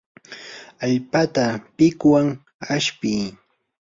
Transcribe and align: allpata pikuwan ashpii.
allpata 0.85 1.45
pikuwan 1.75 2.27
ashpii. 2.75 3.23